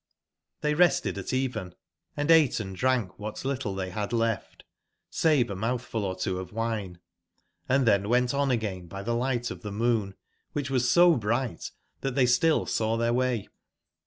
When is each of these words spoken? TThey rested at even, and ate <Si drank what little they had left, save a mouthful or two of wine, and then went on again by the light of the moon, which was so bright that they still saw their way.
TThey 0.63 0.75
rested 0.79 1.19
at 1.19 1.31
even, 1.31 1.75
and 2.17 2.31
ate 2.31 2.55
<Si 2.55 2.73
drank 2.73 3.19
what 3.19 3.45
little 3.45 3.75
they 3.75 3.91
had 3.91 4.11
left, 4.11 4.63
save 5.11 5.51
a 5.51 5.55
mouthful 5.55 6.03
or 6.05 6.15
two 6.15 6.39
of 6.39 6.51
wine, 6.51 6.97
and 7.69 7.85
then 7.85 8.09
went 8.09 8.33
on 8.33 8.49
again 8.49 8.87
by 8.87 9.03
the 9.03 9.13
light 9.13 9.51
of 9.51 9.61
the 9.61 9.71
moon, 9.71 10.15
which 10.53 10.71
was 10.71 10.89
so 10.89 11.15
bright 11.17 11.69
that 11.99 12.15
they 12.15 12.25
still 12.25 12.65
saw 12.65 12.97
their 12.97 13.13
way. 13.13 13.47